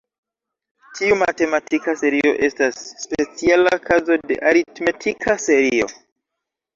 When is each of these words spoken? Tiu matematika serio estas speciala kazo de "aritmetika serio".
Tiu 0.99 1.17
matematika 1.23 1.93
serio 1.99 2.31
estas 2.47 2.79
speciala 3.01 3.77
kazo 3.91 4.17
de 4.31 4.39
"aritmetika 4.53 5.37
serio". 5.45 5.89